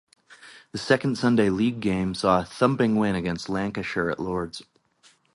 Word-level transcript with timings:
The 0.71 0.79
second 0.79 1.19
Sunday 1.19 1.51
League 1.51 1.79
game 1.79 2.15
saw 2.15 2.41
a 2.41 2.43
thumping 2.43 2.95
win 2.95 3.13
against 3.13 3.49
Lancashire 3.49 4.09
at 4.09 4.19
Lord's. 4.19 4.63